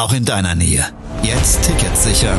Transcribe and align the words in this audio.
auch 0.00 0.14
in 0.14 0.24
deiner 0.24 0.54
Nähe. 0.54 0.82
Jetzt 1.22 1.62
Tickets 1.62 2.04
sichern. 2.04 2.38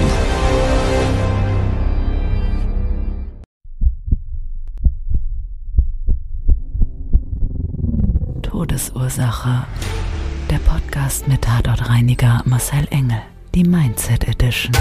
Todesursache. 8.41 9.65
Der 10.49 10.57
Podcast 10.57 11.27
mit 11.27 11.43
Tatortreiniger 11.43 12.41
Marcel 12.45 12.87
Engel. 12.89 13.21
Die 13.53 13.63
Mindset 13.63 14.27
Edition. 14.27 14.71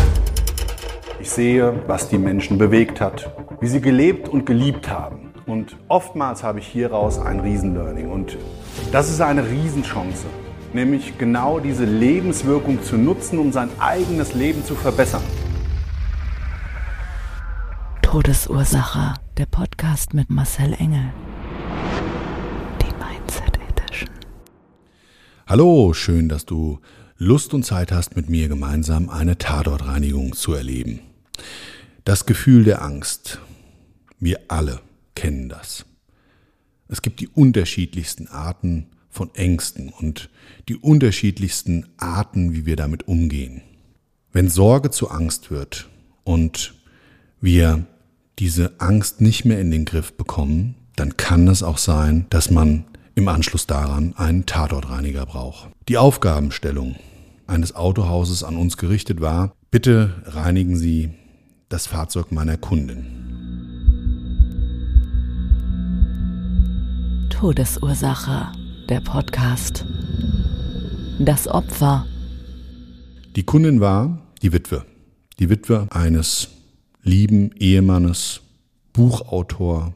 Ich 1.21 1.29
sehe, 1.29 1.83
was 1.87 2.09
die 2.09 2.17
Menschen 2.17 2.57
bewegt 2.57 2.99
hat, 3.03 3.31
wie 3.61 3.67
sie 3.67 3.83
gelebt 3.83 4.27
und 4.27 4.47
geliebt 4.47 4.89
haben. 4.89 5.35
Und 5.45 5.77
oftmals 5.89 6.43
habe 6.43 6.61
ich 6.61 6.67
hieraus 6.67 7.19
ein 7.19 7.41
Riesenlearning. 7.41 8.11
Und 8.11 8.39
das 8.91 9.11
ist 9.11 9.21
eine 9.21 9.47
Riesenchance, 9.47 10.25
nämlich 10.75 11.19
genau 11.19 11.61
diese 11.61 11.85
Lebenswirkung 11.85 12.83
zu 12.83 12.97
nutzen, 12.97 13.39
um 13.39 13.53
sein 13.53 13.69
eigenes 13.79 14.35
Leben 14.35 14.65
zu 14.65 14.75
verbessern. 14.75 15.23
Todesursache. 18.03 19.15
Der 19.37 19.47
Podcast 19.47 20.15
mit 20.15 20.29
Marcel 20.29 20.75
Engel. 20.75 21.13
Die 22.83 22.93
Mindset 23.03 23.59
Edition. 23.69 24.11
Hallo, 25.47 25.93
schön, 25.95 26.29
dass 26.29 26.45
du 26.45 26.81
Lust 27.17 27.55
und 27.55 27.65
Zeit 27.65 27.93
hast, 27.93 28.17
mit 28.17 28.29
mir 28.29 28.49
gemeinsam 28.49 29.09
eine 29.09 29.39
Tatortreinigung 29.39 30.35
zu 30.35 30.55
erleben. 30.55 31.01
Das 32.05 32.27
Gefühl 32.27 32.65
der 32.65 32.83
Angst. 32.83 33.41
Wir 34.19 34.41
alle 34.49 34.81
kennen 35.15 35.49
das. 35.49 35.87
Es 36.89 37.03
gibt 37.03 37.21
die 37.21 37.29
unterschiedlichsten 37.29 38.27
Arten 38.27 38.89
von 39.11 39.35
Ängsten 39.35 39.91
und 39.91 40.31
die 40.69 40.77
unterschiedlichsten 40.77 41.87
Arten, 41.99 42.53
wie 42.53 42.65
wir 42.65 42.77
damit 42.77 43.09
umgehen. 43.09 43.63
Wenn 44.33 44.49
Sorge 44.49 44.91
zu 44.91 45.11
Angst 45.11 45.51
wird 45.51 45.89
und 46.25 46.75
wir 47.41 47.85
diese 48.39 48.81
Angst 48.81 49.21
nicht 49.21 49.45
mehr 49.45 49.61
in 49.61 49.71
den 49.71 49.85
Griff 49.85 50.13
bekommen, 50.17 50.77
dann 50.97 51.17
kann 51.17 51.49
es 51.49 51.63
auch 51.63 51.79
sein, 51.79 52.27
dass 52.31 52.51
man 52.51 52.85
im 53.15 53.29
Anschluss 53.29 53.67
daran 53.67 54.15
einen 54.17 54.47
Tatortreiniger 54.47 55.27
braucht. 55.27 55.69
Die 55.89 55.99
Aufgabenstellung 55.99 56.97
eines 57.47 57.75
Autohauses 57.75 58.45
an 58.45 58.57
uns 58.57 58.77
gerichtet 58.77 59.21
war, 59.21 59.53
bitte 59.71 60.23
reinigen 60.27 60.77
Sie 60.77 61.11
das 61.69 61.87
Fahrzeug 61.87 62.33
meiner 62.33 62.57
Kundin. 62.57 63.07
Todesursache. 67.31 68.53
Der 68.91 69.01
Podcast. 69.01 69.85
Das 71.21 71.47
Opfer. 71.47 72.07
Die 73.37 73.45
Kundin 73.45 73.81
war 73.81 74.19
die 74.43 74.53
Witwe. 74.53 74.85
Die 75.39 75.49
Witwe 75.49 75.87
eines 75.91 76.49
lieben 77.05 77.53
Ehemannes, 77.53 78.41
Buchautor, 78.93 79.95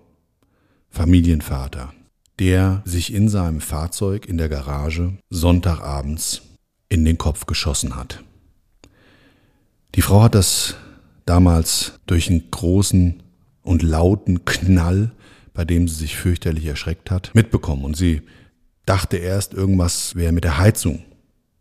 Familienvater, 0.91 1.93
der 2.39 2.83
sich 2.85 3.13
in 3.13 3.29
seinem 3.29 3.61
Fahrzeug 3.61 4.27
in 4.27 4.39
der 4.39 4.49
Garage 4.49 5.19
Sonntagabends 5.29 6.43
in 6.89 7.05
den 7.05 7.19
Kopf 7.19 7.47
geschossen 7.47 7.97
hat. 7.97 8.23
Die 9.97 10.03
Frau 10.03 10.23
hat 10.23 10.37
das 10.37 10.77
damals 11.27 11.99
durch 12.07 12.31
einen 12.31 12.49
großen 12.49 13.25
und 13.63 13.83
lauten 13.83 14.45
Knall, 14.45 15.11
bei 15.53 15.65
dem 15.65 15.89
sie 15.89 15.97
sich 15.97 16.17
fürchterlich 16.17 16.67
erschreckt 16.67 17.11
hat, 17.11 17.33
mitbekommen. 17.35 17.85
Und 17.85 17.97
sie 17.97 18.23
dachte 18.87 19.17
erst, 19.17 19.55
irgendwas 19.55 20.15
wäre 20.15 20.33
mit 20.33 20.45
der 20.45 20.59
Heizung. 20.59 21.03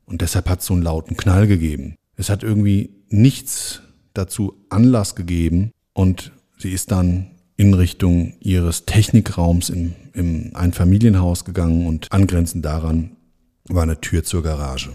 Und 0.05 0.21
deshalb 0.21 0.49
hat 0.49 0.59
es 0.59 0.65
so 0.65 0.73
einen 0.73 0.83
lauten 0.83 1.17
Knall 1.17 1.47
gegeben. 1.47 1.95
Es 2.15 2.29
hat 2.29 2.43
irgendwie 2.43 2.95
nichts 3.09 3.81
dazu 4.13 4.65
Anlass 4.69 5.15
gegeben 5.15 5.71
und 5.93 6.31
sie 6.57 6.71
ist 6.71 6.91
dann 6.91 7.31
in 7.57 7.73
Richtung 7.73 8.33
ihres 8.39 8.85
Technikraums 8.85 9.69
im, 9.69 9.93
im 10.13 10.51
Einfamilienhaus 10.53 11.45
gegangen 11.45 11.87
und 11.87 12.11
angrenzend 12.11 12.65
daran 12.65 13.15
war 13.69 13.83
eine 13.83 14.01
Tür 14.01 14.23
zur 14.23 14.43
Garage. 14.43 14.91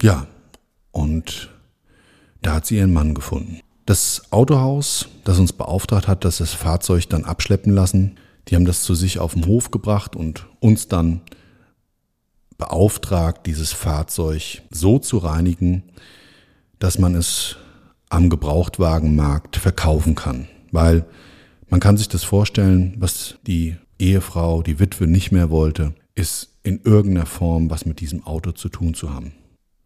Ja, 0.00 0.26
und 0.92 1.50
da 2.42 2.54
hat 2.54 2.66
sie 2.66 2.76
ihren 2.76 2.92
Mann 2.92 3.14
gefunden. 3.14 3.60
Das 3.86 4.22
Autohaus, 4.30 5.08
das 5.24 5.38
uns 5.38 5.52
beauftragt 5.52 6.08
hat, 6.08 6.24
dass 6.24 6.38
das 6.38 6.54
Fahrzeug 6.54 7.08
dann 7.08 7.24
abschleppen 7.24 7.74
lassen, 7.74 8.16
die 8.48 8.56
haben 8.56 8.64
das 8.64 8.82
zu 8.82 8.94
sich 8.94 9.18
auf 9.18 9.34
den 9.34 9.46
Hof 9.46 9.70
gebracht 9.70 10.16
und 10.16 10.46
uns 10.60 10.88
dann 10.88 11.20
beauftragt, 12.60 13.46
dieses 13.46 13.72
Fahrzeug 13.72 14.62
so 14.70 14.98
zu 14.98 15.18
reinigen, 15.18 15.82
dass 16.78 16.98
man 16.98 17.14
es 17.14 17.56
am 18.08 18.30
Gebrauchtwagenmarkt 18.30 19.56
verkaufen 19.56 20.14
kann. 20.14 20.46
Weil 20.70 21.04
man 21.68 21.80
kann 21.80 21.96
sich 21.96 22.08
das 22.08 22.22
vorstellen, 22.22 22.94
was 22.98 23.36
die 23.46 23.76
Ehefrau, 23.98 24.62
die 24.62 24.78
Witwe 24.78 25.06
nicht 25.06 25.32
mehr 25.32 25.50
wollte, 25.50 25.94
ist 26.14 26.50
in 26.62 26.80
irgendeiner 26.84 27.26
Form 27.26 27.70
was 27.70 27.86
mit 27.86 28.00
diesem 28.00 28.24
Auto 28.24 28.52
zu 28.52 28.68
tun 28.68 28.94
zu 28.94 29.12
haben. 29.12 29.32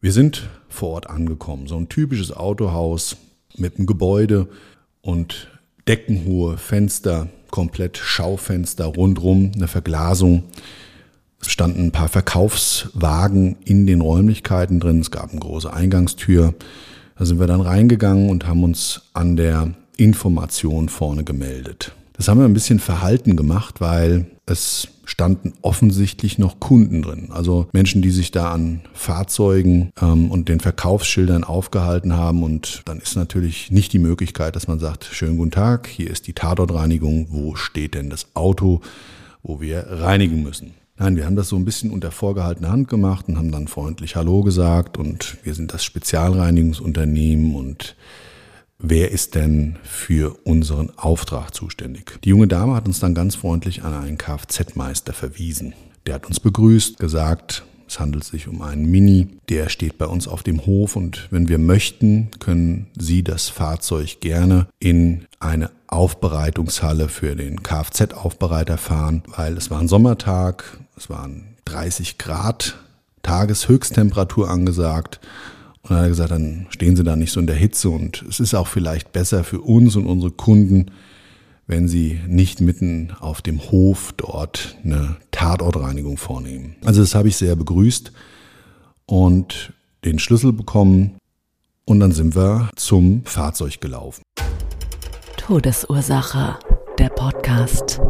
Wir 0.01 0.12
sind 0.12 0.49
vor 0.69 0.91
Ort 0.91 1.09
angekommen. 1.09 1.67
So 1.67 1.77
ein 1.77 1.89
typisches 1.89 2.33
Autohaus 2.33 3.17
mit 3.56 3.77
einem 3.77 3.87
Gebäude 3.87 4.49
und 5.01 5.49
deckenhohe 5.87 6.59
Fenster, 6.59 7.29
komplett 7.51 7.99
Schaufenster 7.99 8.87
rundrum, 8.87 9.53
eine 9.55 9.69
Verglasung. 9.69 10.45
Es 11.47 11.53
standen 11.53 11.84
ein 11.84 11.93
paar 11.93 12.09
Verkaufswagen 12.09 13.56
in 13.66 13.87
den 13.87 14.00
Räumlichkeiten 14.00 14.81
drin. 14.81 15.00
Es 15.00 15.10
gab 15.10 15.31
eine 15.31 15.41
große 15.41 15.71
Eingangstür. 15.71 16.55
Da 17.19 17.27
sind 17.27 17.38
wir 17.38 17.47
dann 17.47 17.60
reingegangen 17.60 18.31
und 18.31 18.47
haben 18.47 18.65
uns 18.65 19.03
an 19.12 19.37
der 19.37 19.75
Information 19.99 20.88
vorne 20.88 21.22
gemeldet. 21.22 21.93
Das 22.15 22.28
haben 22.28 22.38
wir 22.38 22.47
ein 22.47 22.55
bisschen 22.55 22.78
verhalten 22.78 23.37
gemacht, 23.37 23.82
weil 23.82 24.27
es 24.47 24.88
standen 25.05 25.53
offensichtlich 25.60 26.38
noch 26.38 26.60
Kunden 26.60 27.03
drin. 27.03 27.28
Also 27.31 27.69
Menschen, 27.72 28.00
die 28.00 28.11
sich 28.11 28.31
da 28.31 28.50
an 28.50 28.81
Fahrzeugen 28.94 29.91
ähm, 30.00 30.31
und 30.31 30.49
den 30.49 30.61
Verkaufsschildern 30.61 31.44
aufgehalten 31.44 32.15
haben. 32.15 32.43
Und 32.43 32.81
dann 32.87 33.00
ist 33.00 33.16
natürlich 33.16 33.71
nicht 33.71 33.93
die 33.93 33.99
Möglichkeit, 33.99 34.56
dass 34.56 34.66
man 34.66 34.78
sagt, 34.78 35.05
schönen 35.05 35.37
guten 35.37 35.50
Tag, 35.50 35.88
hier 35.88 36.09
ist 36.09 36.26
die 36.26 36.32
Tatortreinigung, 36.32 37.26
wo 37.28 37.55
steht 37.55 37.94
denn 37.94 38.09
das 38.09 38.28
Auto, 38.32 38.81
wo 39.43 39.61
wir 39.61 39.87
reinigen 39.91 40.43
müssen. 40.43 40.72
Nein, 40.97 41.16
wir 41.16 41.27
haben 41.27 41.34
das 41.34 41.49
so 41.49 41.56
ein 41.56 41.65
bisschen 41.65 41.91
unter 41.91 42.12
vorgehaltener 42.12 42.71
Hand 42.71 42.88
gemacht 42.88 43.27
und 43.27 43.37
haben 43.37 43.50
dann 43.50 43.66
freundlich 43.66 44.15
Hallo 44.15 44.43
gesagt 44.44 44.97
und 44.97 45.38
wir 45.43 45.55
sind 45.55 45.75
das 45.75 45.82
Spezialreinigungsunternehmen 45.82 47.56
und 47.56 47.97
wer 48.78 49.10
ist 49.10 49.34
denn 49.34 49.77
für 49.82 50.37
unseren 50.44 50.97
Auftrag 50.97 51.53
zuständig? 51.53 52.21
Die 52.22 52.28
junge 52.28 52.47
Dame 52.47 52.77
hat 52.77 52.87
uns 52.87 53.00
dann 53.00 53.12
ganz 53.12 53.34
freundlich 53.34 53.82
an 53.82 53.93
einen 53.93 54.19
Kfz-Meister 54.19 55.12
verwiesen. 55.12 55.75
Der 56.06 56.15
hat 56.15 56.27
uns 56.27 56.38
begrüßt, 56.38 57.00
gesagt, 57.00 57.65
es 57.88 57.99
handelt 57.99 58.22
sich 58.22 58.47
um 58.47 58.62
einen 58.62 58.88
Mini, 58.88 59.26
der 59.49 59.71
steht 59.71 59.99
bei 59.99 60.06
uns 60.06 60.28
auf 60.28 60.44
dem 60.44 60.65
Hof 60.65 60.94
und 60.94 61.26
wenn 61.32 61.49
wir 61.49 61.59
möchten, 61.59 62.31
können 62.38 62.87
Sie 62.96 63.25
das 63.25 63.49
Fahrzeug 63.49 64.20
gerne 64.20 64.69
in 64.79 65.26
eine 65.41 65.73
Aufbereitungshalle 65.88 67.08
für 67.08 67.35
den 67.35 67.64
Kfz-Aufbereiter 67.64 68.79
fahren, 68.79 69.25
weil 69.37 69.56
es 69.56 69.70
war 69.70 69.81
ein 69.81 69.88
Sommertag, 69.88 70.79
es 70.96 71.11
waren 71.11 71.56
30 71.64 72.19
Grad 72.19 72.79
Tageshöchsttemperatur 73.23 74.49
angesagt. 74.49 75.20
Und 75.82 75.91
dann 75.91 75.99
hat 75.99 76.05
er 76.05 76.11
gesagt, 76.11 76.31
dann 76.31 76.67
stehen 76.70 76.96
Sie 76.96 77.05
da 77.05 77.17
nicht 77.17 77.32
so 77.32 77.41
in 77.41 77.46
der 77.46 77.56
Hitze 77.56 77.91
und 77.91 78.23
es 78.29 78.41
ist 78.41 78.55
auch 78.55 78.69
vielleicht 78.69 79.12
besser 79.12 79.44
für 79.44 79.61
uns 79.61 79.96
und 79.96 80.06
unsere 80.06 80.31
Kunden, 80.31 80.91
wenn 81.67 81.88
Sie 81.88 82.20
nicht 82.26 82.61
mitten 82.61 83.12
auf 83.20 83.43
dem 83.43 83.61
Hof 83.70 84.14
dort 84.17 84.76
eine 84.85 85.17
Tatortreinigung 85.31 86.17
vornehmen. 86.17 86.76
Also 86.85 87.00
das 87.00 87.14
habe 87.14 87.29
ich 87.29 87.37
sehr 87.37 87.56
begrüßt 87.56 88.12
und 89.06 89.73
den 90.05 90.19
Schlüssel 90.19 90.52
bekommen 90.52 91.17
und 91.87 92.00
dann 92.00 92.12
sind 92.12 92.35
wir 92.35 92.70
zum 92.76 93.23
Fahrzeug 93.25 93.81
gelaufen. 93.81 94.23
Todesursache. 95.37 96.58
Der 96.99 97.08
Podcast. 97.08 98.00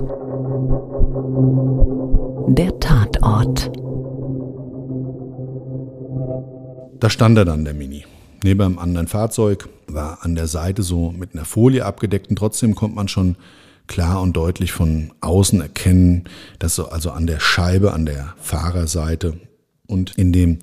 Der 2.49 2.79
Tatort. 2.79 3.71
da 7.01 7.11
stand 7.11 7.37
er 7.37 7.45
dann, 7.45 7.65
der 7.65 7.75
Mini. 7.75 8.07
Neben 8.43 8.63
einem 8.63 8.79
anderen 8.79 9.09
Fahrzeug, 9.09 9.69
war 9.87 10.25
an 10.25 10.35
der 10.35 10.47
Seite 10.47 10.83
so 10.83 11.11
mit 11.11 11.35
einer 11.35 11.45
Folie 11.45 11.85
abgedeckt 11.85 12.29
und 12.29 12.37
trotzdem 12.37 12.75
konnte 12.75 12.97
man 12.97 13.09
schon 13.09 13.37
klar 13.87 14.23
und 14.23 14.35
deutlich 14.35 14.73
von 14.73 15.13
außen 15.21 15.61
erkennen, 15.61 16.25
dass 16.59 16.75
so 16.75 16.89
also 16.89 17.11
an 17.11 17.27
der 17.27 17.41
Scheibe, 17.41 17.93
an 17.93 18.07
der 18.07 18.35
Fahrerseite 18.39 19.39
und 19.87 20.17
in 20.17 20.33
dem 20.33 20.61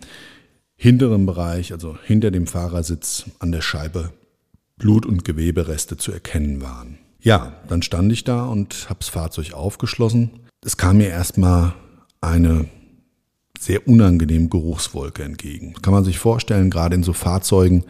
hinteren 0.76 1.28
Bereich, 1.28 1.74
also 1.74 1.96
hinter 2.04 2.32
dem 2.32 2.48
Fahrersitz 2.48 3.26
an 3.38 3.52
der 3.52 3.62
Scheibe, 3.62 4.12
Blut- 4.78 5.06
und 5.06 5.24
Gewebereste 5.24 5.98
zu 5.98 6.12
erkennen 6.12 6.62
waren. 6.62 6.98
Ja, 7.22 7.54
dann 7.68 7.84
stand 7.84 8.12
ich 8.12 8.24
da 8.24 8.46
und 8.46 8.90
habe 8.90 9.00
das 9.00 9.10
Fahrzeug 9.10 9.54
aufgeschlossen. 9.54 10.32
Es 10.64 10.78
kam 10.78 10.98
mir 10.98 11.10
erstmal 11.10 11.74
eine 12.22 12.66
sehr 13.60 13.88
unangenehme 13.88 14.48
Geruchswolke 14.48 15.24
entgegen. 15.24 15.74
kann 15.82 15.92
man 15.92 16.04
sich 16.04 16.20
vorstellen, 16.20 16.70
gerade 16.70 16.94
in 16.94 17.02
so 17.02 17.14
Fahrzeugen, 17.14 17.84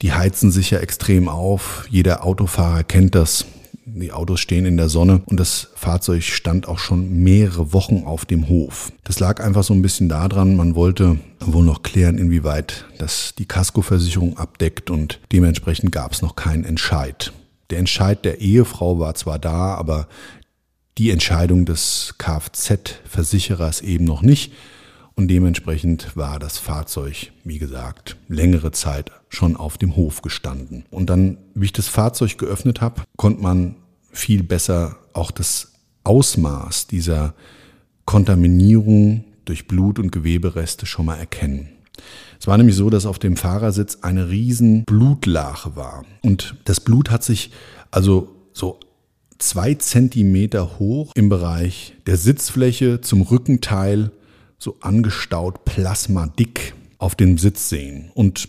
die 0.00 0.14
heizen 0.14 0.50
sich 0.50 0.70
ja 0.70 0.78
extrem 0.78 1.28
auf. 1.28 1.86
Jeder 1.90 2.24
Autofahrer 2.24 2.82
kennt 2.82 3.14
das. 3.14 3.44
Die 3.84 4.12
Autos 4.12 4.40
stehen 4.40 4.64
in 4.64 4.78
der 4.78 4.88
Sonne 4.88 5.20
und 5.26 5.38
das 5.38 5.68
Fahrzeug 5.74 6.22
stand 6.22 6.66
auch 6.66 6.78
schon 6.78 7.22
mehrere 7.22 7.74
Wochen 7.74 8.04
auf 8.06 8.24
dem 8.24 8.48
Hof. 8.48 8.90
Das 9.04 9.20
lag 9.20 9.44
einfach 9.44 9.64
so 9.64 9.74
ein 9.74 9.82
bisschen 9.82 10.08
daran, 10.08 10.56
man 10.56 10.74
wollte 10.76 11.18
wohl 11.40 11.64
noch 11.64 11.82
klären, 11.82 12.16
inwieweit 12.16 12.86
das 12.96 13.34
die 13.36 13.46
Kaskoversicherung 13.46 14.38
abdeckt 14.38 14.90
und 14.90 15.20
dementsprechend 15.30 15.92
gab 15.92 16.12
es 16.12 16.22
noch 16.22 16.36
keinen 16.36 16.64
Entscheid. 16.64 17.34
Der 17.70 17.78
Entscheid 17.78 18.24
der 18.24 18.40
Ehefrau 18.40 18.98
war 18.98 19.14
zwar 19.14 19.38
da, 19.38 19.74
aber 19.74 20.08
die 20.98 21.10
Entscheidung 21.10 21.64
des 21.64 22.16
Kfz-Versicherers 22.18 23.80
eben 23.80 24.04
noch 24.04 24.22
nicht. 24.22 24.52
Und 25.14 25.28
dementsprechend 25.28 26.16
war 26.16 26.38
das 26.38 26.58
Fahrzeug, 26.58 27.32
wie 27.44 27.58
gesagt, 27.58 28.16
längere 28.28 28.72
Zeit 28.72 29.10
schon 29.28 29.56
auf 29.56 29.78
dem 29.78 29.96
Hof 29.96 30.22
gestanden. 30.22 30.84
Und 30.90 31.10
dann, 31.10 31.38
wie 31.54 31.66
ich 31.66 31.72
das 31.72 31.88
Fahrzeug 31.88 32.38
geöffnet 32.38 32.80
habe, 32.80 33.02
konnte 33.16 33.42
man 33.42 33.76
viel 34.12 34.42
besser 34.42 34.96
auch 35.12 35.30
das 35.30 35.72
Ausmaß 36.04 36.86
dieser 36.86 37.34
Kontaminierung 38.04 39.24
durch 39.44 39.66
Blut- 39.66 39.98
und 39.98 40.12
Gewebereste 40.12 40.86
schon 40.86 41.06
mal 41.06 41.16
erkennen. 41.16 41.68
Es 42.40 42.46
war 42.46 42.56
nämlich 42.56 42.76
so, 42.76 42.90
dass 42.90 43.06
auf 43.06 43.18
dem 43.18 43.36
Fahrersitz 43.36 43.98
eine 44.02 44.30
riesen 44.30 44.84
Blutlache 44.84 45.74
war. 45.74 46.04
Und 46.22 46.54
das 46.64 46.80
Blut 46.80 47.10
hat 47.10 47.24
sich 47.24 47.50
also 47.90 48.34
so 48.52 48.78
zwei 49.38 49.74
Zentimeter 49.74 50.78
hoch 50.78 51.12
im 51.14 51.28
Bereich 51.28 51.94
der 52.06 52.16
Sitzfläche 52.16 53.00
zum 53.00 53.22
Rückenteil 53.22 54.10
so 54.58 54.76
angestaut 54.80 55.64
plasmadick 55.64 56.74
auf 56.98 57.14
dem 57.14 57.38
Sitz 57.38 57.68
sehen. 57.68 58.10
Und 58.14 58.48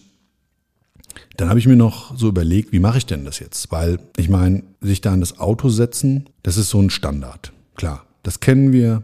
dann 1.38 1.50
habe 1.50 1.59
ich 1.59 1.68
mir 1.68 1.75
noch 1.75 2.18
so 2.18 2.27
überlegt, 2.27 2.71
wie 2.71 2.80
mache 2.80 2.97
ich 2.97 3.06
denn 3.06 3.25
das 3.25 3.39
jetzt? 3.39 3.71
Weil 3.71 4.00
ich 4.18 4.30
meine, 4.30 4.63
sich 4.81 5.01
da 5.01 5.13
in 5.13 5.19
das 5.19 5.39
Auto 5.39 5.69
setzen, 5.69 6.30
das 6.44 6.57
ist 6.57 6.69
so 6.69 6.81
ein 6.81 6.89
Standard. 6.89 7.53
Klar, 7.75 8.06
das 8.24 8.39
kennen 8.39 8.74
wir. 8.74 9.03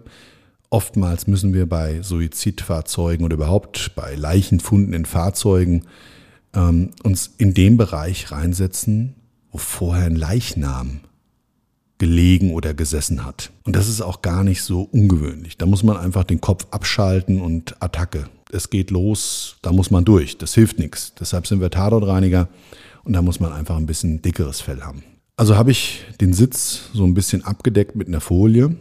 Oftmals 0.69 1.27
müssen 1.27 1.53
wir 1.53 1.67
bei 1.69 2.01
Suizidfahrzeugen 2.01 3.23
oder 3.23 3.35
überhaupt 3.35 3.91
bei 3.95 4.15
Leichenfunden 4.15 4.93
in 4.93 5.05
Fahrzeugen 5.05 5.83
ähm, 6.53 6.89
uns 7.03 7.31
in 7.37 7.53
den 7.53 7.77
Bereich 7.77 8.31
reinsetzen, 8.31 9.15
wo 9.51 9.57
vorher 9.57 10.07
ein 10.07 10.15
Leichnam 10.15 11.01
gelegen 12.05 12.53
oder 12.53 12.75
gesessen 12.75 13.25
hat. 13.25 13.49
Und 13.63 13.75
das 13.75 13.89
ist 13.89 13.99
auch 13.99 14.21
gar 14.21 14.43
nicht 14.43 14.61
so 14.61 14.83
ungewöhnlich. 14.83 15.57
Da 15.57 15.65
muss 15.65 15.81
man 15.81 15.97
einfach 15.97 16.23
den 16.23 16.39
Kopf 16.39 16.67
abschalten 16.69 17.41
und 17.41 17.81
Attacke. 17.81 18.29
Es 18.51 18.69
geht 18.69 18.91
los, 18.91 19.55
da 19.63 19.71
muss 19.71 19.89
man 19.89 20.05
durch. 20.05 20.37
Das 20.37 20.53
hilft 20.53 20.77
nichts. 20.77 21.15
Deshalb 21.19 21.47
sind 21.47 21.61
wir 21.61 21.71
Tatortreiniger 21.71 22.47
und 23.05 23.13
da 23.13 23.23
muss 23.23 23.39
man 23.39 23.51
einfach 23.53 23.75
ein 23.75 23.87
bisschen 23.87 24.21
dickeres 24.21 24.61
Fell 24.61 24.81
haben. 24.81 25.01
Also 25.35 25.57
habe 25.57 25.71
ich 25.71 26.03
den 26.21 26.33
Sitz 26.33 26.91
so 26.93 27.05
ein 27.05 27.15
bisschen 27.15 27.43
abgedeckt 27.43 27.95
mit 27.95 28.07
einer 28.07 28.21
Folie 28.21 28.75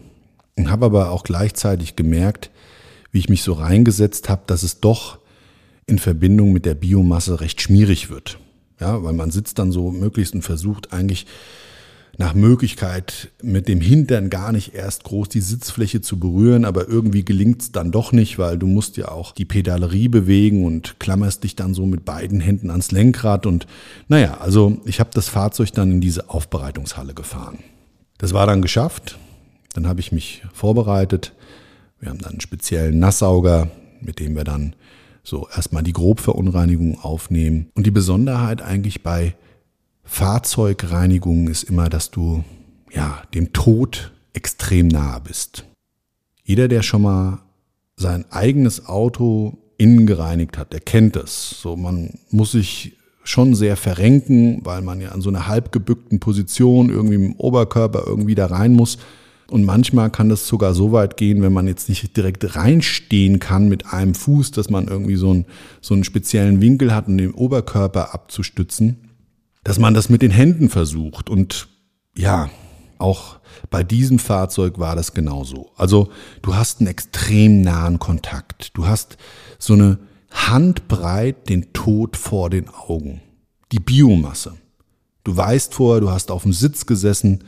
und 0.56 0.70
habe 0.70 0.84
aber 0.84 1.10
auch 1.10 1.24
gleichzeitig 1.24 1.96
gemerkt, 1.96 2.50
wie 3.10 3.20
ich 3.20 3.30
mich 3.30 3.42
so 3.42 3.54
reingesetzt 3.54 4.28
habe, 4.28 4.42
dass 4.46 4.62
es 4.62 4.80
doch 4.80 5.18
in 5.86 5.98
Verbindung 5.98 6.52
mit 6.52 6.66
der 6.66 6.74
Biomasse 6.74 7.40
recht 7.40 7.62
schmierig 7.62 8.10
wird. 8.10 8.38
Ja, 8.78 9.02
weil 9.02 9.14
man 9.14 9.30
sitzt 9.30 9.58
dann 9.58 9.72
so 9.72 9.90
möglichst 9.90 10.34
und 10.34 10.42
versucht 10.42 10.92
eigentlich 10.92 11.24
nach 12.18 12.34
Möglichkeit 12.34 13.30
mit 13.42 13.68
dem 13.68 13.80
Hintern 13.80 14.30
gar 14.30 14.52
nicht 14.52 14.74
erst 14.74 15.04
groß 15.04 15.28
die 15.28 15.40
Sitzfläche 15.40 16.00
zu 16.00 16.18
berühren, 16.18 16.64
aber 16.64 16.88
irgendwie 16.88 17.24
gelingt 17.24 17.62
es 17.62 17.72
dann 17.72 17.90
doch 17.90 18.12
nicht, 18.12 18.38
weil 18.38 18.58
du 18.58 18.66
musst 18.66 18.96
ja 18.96 19.08
auch 19.08 19.32
die 19.32 19.44
Pedalerie 19.44 20.08
bewegen 20.08 20.64
und 20.64 21.00
klammerst 21.00 21.44
dich 21.44 21.56
dann 21.56 21.74
so 21.74 21.86
mit 21.86 22.04
beiden 22.04 22.40
Händen 22.40 22.70
ans 22.70 22.92
Lenkrad. 22.92 23.46
Und 23.46 23.66
naja, 24.08 24.38
also 24.38 24.78
ich 24.84 25.00
habe 25.00 25.10
das 25.12 25.28
Fahrzeug 25.28 25.72
dann 25.72 25.90
in 25.90 26.00
diese 26.00 26.30
Aufbereitungshalle 26.30 27.14
gefahren. 27.14 27.58
Das 28.18 28.32
war 28.32 28.46
dann 28.46 28.62
geschafft, 28.62 29.18
dann 29.72 29.88
habe 29.88 30.00
ich 30.00 30.12
mich 30.12 30.42
vorbereitet, 30.52 31.32
wir 31.98 32.10
haben 32.10 32.18
dann 32.18 32.32
einen 32.32 32.40
speziellen 32.40 32.98
Nasssauger, 32.98 33.70
mit 34.00 34.20
dem 34.20 34.36
wir 34.36 34.44
dann 34.44 34.74
so 35.22 35.48
erstmal 35.54 35.82
die 35.82 35.94
Grobverunreinigung 35.94 37.00
aufnehmen. 37.00 37.70
Und 37.74 37.86
die 37.86 37.90
Besonderheit 37.90 38.60
eigentlich 38.62 39.02
bei 39.02 39.34
Fahrzeugreinigung 40.04 41.48
ist 41.48 41.64
immer, 41.64 41.88
dass 41.88 42.10
du 42.10 42.44
ja 42.92 43.22
dem 43.34 43.52
Tod 43.52 44.12
extrem 44.32 44.88
nahe 44.88 45.20
bist. 45.20 45.64
Jeder, 46.44 46.68
der 46.68 46.82
schon 46.82 47.02
mal 47.02 47.40
sein 47.96 48.24
eigenes 48.30 48.86
Auto 48.86 49.58
innen 49.78 50.06
gereinigt 50.06 50.58
hat, 50.58 50.72
der 50.72 50.80
kennt 50.80 51.16
es. 51.16 51.50
So, 51.60 51.76
man 51.76 52.18
muss 52.30 52.52
sich 52.52 52.96
schon 53.24 53.54
sehr 53.54 53.76
verrenken, 53.76 54.60
weil 54.64 54.82
man 54.82 55.00
ja 55.00 55.10
an 55.10 55.22
so 55.22 55.30
einer 55.30 55.46
halbgebückten 55.46 56.20
Position 56.20 56.90
irgendwie 56.90 57.14
im 57.14 57.36
Oberkörper 57.36 58.04
irgendwie 58.06 58.34
da 58.34 58.46
rein 58.46 58.74
muss. 58.74 58.98
Und 59.48 59.64
manchmal 59.64 60.10
kann 60.10 60.28
das 60.28 60.46
sogar 60.46 60.74
so 60.74 60.92
weit 60.92 61.16
gehen, 61.16 61.42
wenn 61.42 61.52
man 61.52 61.66
jetzt 61.66 61.88
nicht 61.88 62.16
direkt 62.16 62.56
reinstehen 62.56 63.38
kann 63.38 63.68
mit 63.68 63.92
einem 63.92 64.14
Fuß, 64.14 64.50
dass 64.50 64.68
man 64.68 64.88
irgendwie 64.88 65.16
so 65.16 65.30
einen, 65.30 65.46
so 65.80 65.94
einen 65.94 66.04
speziellen 66.04 66.60
Winkel 66.60 66.94
hat, 66.94 67.08
um 67.08 67.16
den 67.16 67.32
Oberkörper 67.32 68.14
abzustützen 68.14 69.13
dass 69.64 69.78
man 69.78 69.94
das 69.94 70.08
mit 70.08 70.22
den 70.22 70.30
Händen 70.30 70.68
versucht. 70.68 71.28
Und 71.28 71.68
ja, 72.16 72.50
auch 72.98 73.40
bei 73.70 73.82
diesem 73.82 74.18
Fahrzeug 74.18 74.78
war 74.78 74.94
das 74.94 75.14
genauso. 75.14 75.72
Also 75.76 76.10
du 76.42 76.54
hast 76.54 76.80
einen 76.80 76.86
extrem 76.86 77.62
nahen 77.62 77.98
Kontakt. 77.98 78.76
Du 78.76 78.86
hast 78.86 79.16
so 79.58 79.72
eine 79.72 79.98
Handbreit 80.30 81.48
den 81.48 81.72
Tod 81.72 82.16
vor 82.16 82.50
den 82.50 82.68
Augen. 82.68 83.20
Die 83.72 83.80
Biomasse. 83.80 84.54
Du 85.24 85.36
weißt 85.36 85.74
vorher, 85.74 86.00
du 86.00 86.10
hast 86.10 86.30
auf 86.30 86.42
dem 86.42 86.52
Sitz 86.52 86.86
gesessen, 86.86 87.44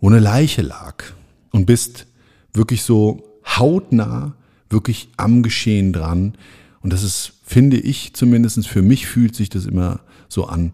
wo 0.00 0.08
eine 0.08 0.20
Leiche 0.20 0.62
lag 0.62 1.04
und 1.50 1.66
bist 1.66 2.06
wirklich 2.54 2.82
so 2.82 3.22
hautnah, 3.44 4.34
wirklich 4.70 5.08
am 5.16 5.42
Geschehen 5.42 5.92
dran. 5.92 6.36
Und 6.80 6.92
das 6.92 7.02
ist, 7.02 7.32
finde 7.44 7.76
ich 7.76 8.14
zumindest, 8.14 8.66
für 8.66 8.82
mich 8.82 9.06
fühlt 9.06 9.34
sich 9.34 9.50
das 9.50 9.66
immer 9.66 10.00
so 10.28 10.46
an, 10.46 10.72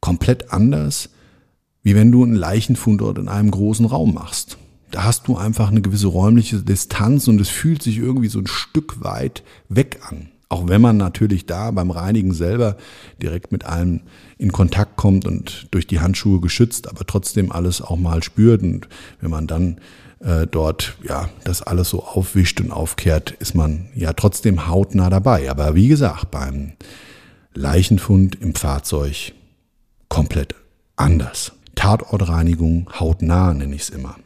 komplett 0.00 0.52
anders, 0.52 1.10
wie 1.82 1.94
wenn 1.94 2.12
du 2.12 2.22
einen 2.22 2.34
Leichenfundort 2.34 3.18
in 3.18 3.28
einem 3.28 3.50
großen 3.50 3.86
Raum 3.86 4.14
machst. 4.14 4.58
Da 4.90 5.04
hast 5.04 5.28
du 5.28 5.36
einfach 5.36 5.70
eine 5.70 5.82
gewisse 5.82 6.08
räumliche 6.08 6.58
Distanz 6.58 7.28
und 7.28 7.40
es 7.40 7.48
fühlt 7.48 7.82
sich 7.82 7.98
irgendwie 7.98 8.28
so 8.28 8.40
ein 8.40 8.46
Stück 8.46 9.02
weit 9.04 9.42
weg 9.68 10.00
an. 10.08 10.30
Auch 10.48 10.66
wenn 10.66 10.80
man 10.80 10.96
natürlich 10.96 11.46
da 11.46 11.70
beim 11.70 11.92
Reinigen 11.92 12.34
selber 12.34 12.76
direkt 13.22 13.52
mit 13.52 13.64
allem 13.64 14.00
in 14.36 14.50
Kontakt 14.50 14.96
kommt 14.96 15.24
und 15.24 15.68
durch 15.70 15.86
die 15.86 16.00
Handschuhe 16.00 16.40
geschützt, 16.40 16.88
aber 16.88 17.06
trotzdem 17.06 17.52
alles 17.52 17.80
auch 17.80 17.96
mal 17.96 18.24
spürt. 18.24 18.62
Und 18.62 18.88
wenn 19.20 19.30
man 19.30 19.46
dann 19.46 19.78
äh, 20.18 20.48
dort 20.48 20.96
ja 21.06 21.30
das 21.44 21.62
alles 21.62 21.90
so 21.90 22.02
aufwischt 22.02 22.60
und 22.60 22.72
aufkehrt, 22.72 23.30
ist 23.38 23.54
man 23.54 23.90
ja 23.94 24.12
trotzdem 24.12 24.66
hautnah 24.66 25.08
dabei. 25.08 25.48
Aber 25.48 25.76
wie 25.76 25.86
gesagt, 25.86 26.32
beim 26.32 26.72
Leichenfund 27.54 28.34
im 28.34 28.56
Fahrzeug 28.56 29.32
komplett 30.10 30.54
anders. 30.96 31.52
Tatortreinigung 31.74 32.90
hautnah 33.00 33.54
nenne 33.54 33.74
ich 33.74 33.82
es 33.82 33.88
immer. 33.88 34.16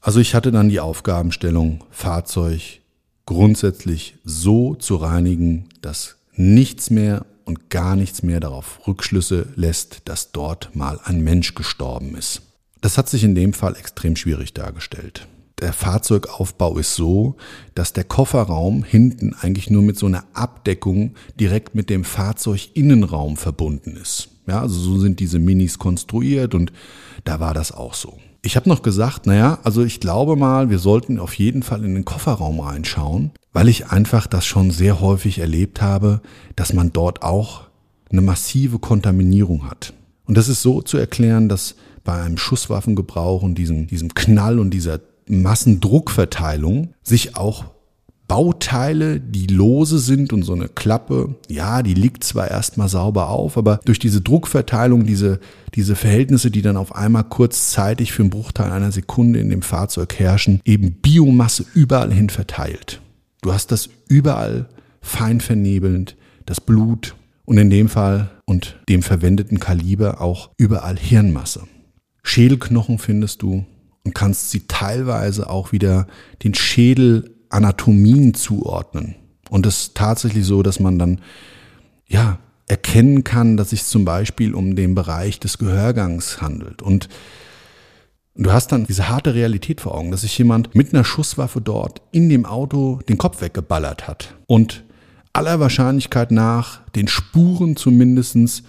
Also 0.00 0.18
ich 0.18 0.34
hatte 0.34 0.50
dann 0.50 0.70
die 0.70 0.80
Aufgabenstellung, 0.80 1.84
Fahrzeug 1.90 2.80
grundsätzlich 3.26 4.16
so 4.24 4.74
zu 4.74 4.96
reinigen, 4.96 5.68
dass 5.82 6.16
nichts 6.32 6.90
mehr 6.90 7.26
und 7.44 7.70
gar 7.70 7.94
nichts 7.94 8.24
mehr 8.24 8.40
darauf 8.40 8.80
Rückschlüsse 8.88 9.46
lässt, 9.54 10.02
dass 10.06 10.32
dort 10.32 10.74
mal 10.74 10.98
ein 11.04 11.20
Mensch 11.20 11.54
gestorben 11.54 12.16
ist. 12.16 12.42
Das 12.80 12.98
hat 12.98 13.08
sich 13.08 13.22
in 13.22 13.34
dem 13.34 13.52
Fall 13.52 13.76
extrem 13.76 14.16
schwierig 14.16 14.54
dargestellt. 14.54 15.28
Der 15.60 15.74
Fahrzeugaufbau 15.74 16.78
ist 16.78 16.94
so, 16.94 17.36
dass 17.74 17.92
der 17.92 18.04
Kofferraum 18.04 18.82
hinten 18.82 19.34
eigentlich 19.34 19.68
nur 19.68 19.82
mit 19.82 19.98
so 19.98 20.06
einer 20.06 20.24
Abdeckung 20.32 21.14
direkt 21.38 21.74
mit 21.74 21.90
dem 21.90 22.04
Fahrzeuginnenraum 22.04 23.36
verbunden 23.36 23.96
ist. 23.96 24.30
Ja, 24.50 24.62
also 24.62 24.80
so 24.80 24.98
sind 24.98 25.20
diese 25.20 25.38
Minis 25.38 25.78
konstruiert 25.78 26.56
und 26.56 26.72
da 27.22 27.38
war 27.38 27.54
das 27.54 27.70
auch 27.70 27.94
so. 27.94 28.18
ich 28.42 28.56
habe 28.56 28.68
noch 28.68 28.82
gesagt, 28.82 29.26
naja, 29.26 29.60
also 29.62 29.84
ich 29.84 30.00
glaube 30.00 30.34
mal, 30.34 30.70
wir 30.70 30.80
sollten 30.80 31.20
auf 31.20 31.34
jeden 31.34 31.62
Fall 31.62 31.84
in 31.84 31.94
den 31.94 32.04
Kofferraum 32.04 32.58
reinschauen, 32.58 33.30
weil 33.52 33.68
ich 33.68 33.92
einfach 33.92 34.26
das 34.26 34.44
schon 34.44 34.72
sehr 34.72 35.00
häufig 35.00 35.38
erlebt 35.38 35.80
habe, 35.80 36.20
dass 36.56 36.72
man 36.72 36.92
dort 36.92 37.22
auch 37.22 37.68
eine 38.10 38.22
massive 38.22 38.80
Kontaminierung 38.80 39.70
hat. 39.70 39.92
Und 40.24 40.36
das 40.36 40.48
ist 40.48 40.62
so 40.62 40.82
zu 40.82 40.96
erklären, 40.96 41.48
dass 41.48 41.76
bei 42.02 42.20
einem 42.20 42.36
Schusswaffengebrauch 42.36 43.42
und 43.42 43.54
diesem, 43.54 43.86
diesem 43.86 44.14
Knall 44.14 44.58
und 44.58 44.70
dieser 44.70 44.98
Massendruckverteilung 45.28 46.92
sich 47.04 47.36
auch 47.36 47.66
Bauteile, 48.30 49.18
die 49.18 49.48
lose 49.48 49.98
sind 49.98 50.32
und 50.32 50.44
so 50.44 50.52
eine 50.52 50.68
Klappe, 50.68 51.34
ja, 51.48 51.82
die 51.82 51.94
liegt 51.94 52.22
zwar 52.22 52.48
erstmal 52.48 52.88
sauber 52.88 53.28
auf, 53.28 53.58
aber 53.58 53.80
durch 53.84 53.98
diese 53.98 54.20
Druckverteilung, 54.20 55.04
diese, 55.04 55.40
diese 55.74 55.96
Verhältnisse, 55.96 56.52
die 56.52 56.62
dann 56.62 56.76
auf 56.76 56.94
einmal 56.94 57.24
kurzzeitig 57.24 58.12
für 58.12 58.22
einen 58.22 58.30
Bruchteil 58.30 58.70
einer 58.70 58.92
Sekunde 58.92 59.40
in 59.40 59.50
dem 59.50 59.62
Fahrzeug 59.62 60.16
herrschen, 60.16 60.60
eben 60.64 60.92
Biomasse 60.92 61.64
überall 61.74 62.12
hin 62.12 62.30
verteilt. 62.30 63.00
Du 63.42 63.52
hast 63.52 63.72
das 63.72 63.88
überall 64.08 64.68
fein 65.00 65.40
vernebelnd, 65.40 66.14
das 66.46 66.60
Blut 66.60 67.16
und 67.46 67.58
in 67.58 67.68
dem 67.68 67.88
Fall 67.88 68.30
und 68.44 68.78
dem 68.88 69.02
verwendeten 69.02 69.58
Kaliber 69.58 70.20
auch 70.20 70.50
überall 70.56 70.96
Hirnmasse. 70.96 71.64
Schädelknochen 72.22 72.98
findest 72.98 73.42
du 73.42 73.64
und 74.04 74.14
kannst 74.14 74.52
sie 74.52 74.68
teilweise 74.68 75.50
auch 75.50 75.72
wieder 75.72 76.06
den 76.44 76.54
Schädel 76.54 77.34
Anatomien 77.50 78.34
zuordnen. 78.34 79.16
Und 79.50 79.66
es 79.66 79.80
ist 79.80 79.96
tatsächlich 79.96 80.46
so, 80.46 80.62
dass 80.62 80.80
man 80.80 80.98
dann, 80.98 81.20
ja, 82.06 82.38
erkennen 82.66 83.24
kann, 83.24 83.56
dass 83.56 83.70
sich 83.70 83.84
zum 83.84 84.04
Beispiel 84.04 84.54
um 84.54 84.76
den 84.76 84.94
Bereich 84.94 85.40
des 85.40 85.58
Gehörgangs 85.58 86.40
handelt. 86.40 86.82
Und 86.82 87.08
du 88.36 88.52
hast 88.52 88.68
dann 88.68 88.86
diese 88.86 89.08
harte 89.08 89.34
Realität 89.34 89.80
vor 89.80 89.96
Augen, 89.96 90.12
dass 90.12 90.20
sich 90.20 90.38
jemand 90.38 90.74
mit 90.76 90.94
einer 90.94 91.04
Schusswaffe 91.04 91.60
dort 91.60 92.00
in 92.12 92.28
dem 92.28 92.46
Auto 92.46 93.00
den 93.08 93.18
Kopf 93.18 93.42
weggeballert 93.42 94.06
hat. 94.06 94.36
Und 94.46 94.84
aller 95.32 95.58
Wahrscheinlichkeit 95.58 96.30
nach 96.30 96.80
den 96.90 97.08
Spuren 97.08 97.76
zumindestens 97.76 98.62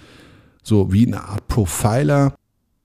so 0.63 0.91
wie 0.91 1.05
eine 1.05 1.23
Art 1.23 1.47
Profiler 1.47 2.33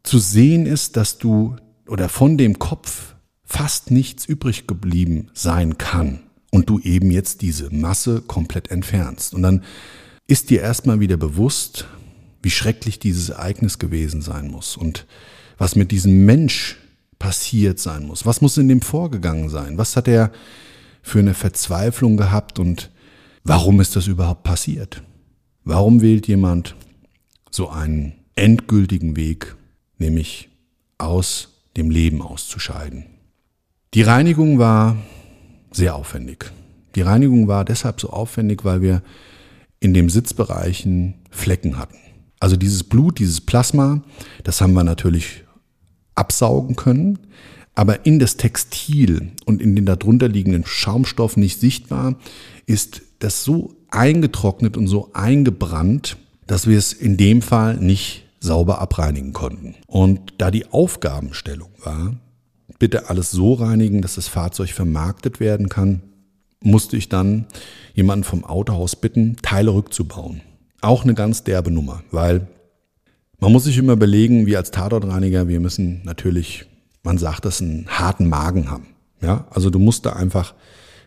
zu 0.02 0.18
sehen 0.18 0.66
ist, 0.66 0.96
dass 0.96 1.18
du 1.18 1.56
oder 1.88 2.08
von 2.08 2.36
dem 2.36 2.58
Kopf 2.58 3.15
fast 3.46 3.90
nichts 3.90 4.26
übrig 4.26 4.66
geblieben 4.66 5.28
sein 5.32 5.78
kann 5.78 6.20
und 6.50 6.68
du 6.68 6.80
eben 6.80 7.10
jetzt 7.10 7.40
diese 7.40 7.72
Masse 7.74 8.20
komplett 8.20 8.70
entfernst. 8.70 9.32
Und 9.32 9.42
dann 9.42 9.62
ist 10.26 10.50
dir 10.50 10.60
erstmal 10.60 11.00
wieder 11.00 11.16
bewusst, 11.16 11.86
wie 12.42 12.50
schrecklich 12.50 12.98
dieses 12.98 13.30
Ereignis 13.30 13.78
gewesen 13.78 14.20
sein 14.20 14.48
muss 14.48 14.76
und 14.76 15.06
was 15.58 15.76
mit 15.76 15.92
diesem 15.92 16.26
Mensch 16.26 16.76
passiert 17.18 17.78
sein 17.78 18.06
muss. 18.06 18.26
Was 18.26 18.40
muss 18.40 18.58
in 18.58 18.68
dem 18.68 18.82
vorgegangen 18.82 19.48
sein? 19.48 19.78
Was 19.78 19.96
hat 19.96 20.08
er 20.08 20.32
für 21.02 21.20
eine 21.20 21.34
Verzweiflung 21.34 22.16
gehabt 22.16 22.58
und 22.58 22.90
warum 23.44 23.80
ist 23.80 23.96
das 23.96 24.08
überhaupt 24.08 24.42
passiert? 24.42 25.02
Warum 25.64 26.02
wählt 26.02 26.26
jemand 26.26 26.76
so 27.50 27.68
einen 27.68 28.14
endgültigen 28.34 29.16
Weg, 29.16 29.56
nämlich 29.98 30.48
aus 30.98 31.62
dem 31.76 31.90
Leben 31.90 32.22
auszuscheiden? 32.22 33.15
Die 33.96 34.02
Reinigung 34.02 34.58
war 34.58 34.94
sehr 35.72 35.94
aufwendig. 35.94 36.52
Die 36.96 37.00
Reinigung 37.00 37.48
war 37.48 37.64
deshalb 37.64 37.98
so 37.98 38.10
aufwendig, 38.10 38.62
weil 38.62 38.82
wir 38.82 39.02
in 39.80 39.94
den 39.94 40.10
Sitzbereichen 40.10 41.14
Flecken 41.30 41.78
hatten. 41.78 41.96
Also 42.38 42.56
dieses 42.56 42.84
Blut, 42.84 43.18
dieses 43.18 43.40
Plasma, 43.40 44.02
das 44.44 44.60
haben 44.60 44.74
wir 44.74 44.84
natürlich 44.84 45.44
absaugen 46.14 46.76
können, 46.76 47.20
aber 47.74 48.04
in 48.04 48.18
das 48.18 48.36
Textil 48.36 49.32
und 49.46 49.62
in 49.62 49.74
den 49.74 49.86
darunter 49.86 50.28
liegenden 50.28 50.66
Schaumstoff 50.66 51.38
nicht 51.38 51.58
sichtbar, 51.58 52.16
ist 52.66 53.00
das 53.20 53.44
so 53.44 53.76
eingetrocknet 53.88 54.76
und 54.76 54.88
so 54.88 55.08
eingebrannt, 55.14 56.18
dass 56.46 56.66
wir 56.66 56.76
es 56.76 56.92
in 56.92 57.16
dem 57.16 57.40
Fall 57.40 57.78
nicht 57.78 58.26
sauber 58.40 58.78
abreinigen 58.78 59.32
konnten. 59.32 59.74
Und 59.86 60.34
da 60.36 60.50
die 60.50 60.70
Aufgabenstellung 60.70 61.70
war, 61.82 62.14
bitte 62.78 63.08
alles 63.08 63.30
so 63.30 63.54
reinigen, 63.54 64.02
dass 64.02 64.16
das 64.16 64.28
Fahrzeug 64.28 64.70
vermarktet 64.70 65.40
werden 65.40 65.68
kann, 65.68 66.02
musste 66.62 66.96
ich 66.96 67.08
dann 67.08 67.46
jemanden 67.94 68.24
vom 68.24 68.44
Autohaus 68.44 68.96
bitten, 68.96 69.36
Teile 69.42 69.74
rückzubauen. 69.74 70.40
Auch 70.80 71.04
eine 71.04 71.14
ganz 71.14 71.44
derbe 71.44 71.70
Nummer, 71.70 72.02
weil 72.10 72.48
man 73.38 73.52
muss 73.52 73.64
sich 73.64 73.76
immer 73.78 73.92
überlegen, 73.92 74.46
wir 74.46 74.58
als 74.58 74.70
Tatortreiniger, 74.70 75.48
wir 75.48 75.60
müssen 75.60 76.02
natürlich, 76.04 76.64
man 77.02 77.18
sagt 77.18 77.44
das, 77.44 77.60
einen 77.60 77.86
harten 77.88 78.28
Magen 78.28 78.70
haben. 78.70 78.88
Ja, 79.20 79.46
also 79.50 79.70
du 79.70 79.78
musst 79.78 80.06
da 80.06 80.14
einfach 80.14 80.54